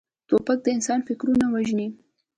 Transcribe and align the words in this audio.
توپک 0.27 0.57
د 0.63 0.67
انسان 0.75 0.99
فکرونه 1.07 1.45
وژني. 1.53 1.87